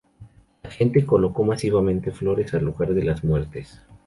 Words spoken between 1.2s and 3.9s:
masivamente flores al lugar de las muertes.